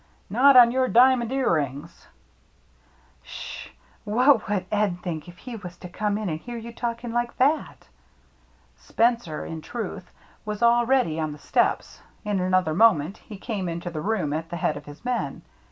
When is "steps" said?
11.37-12.01